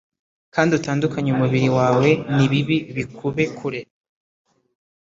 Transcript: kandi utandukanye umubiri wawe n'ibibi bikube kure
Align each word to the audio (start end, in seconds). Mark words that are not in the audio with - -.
kandi 0.53 0.71
utandukanye 0.79 1.29
umubiri 1.31 1.67
wawe 1.77 2.09
n'ibibi 2.35 2.77
bikube 2.95 3.43
kure 3.57 3.81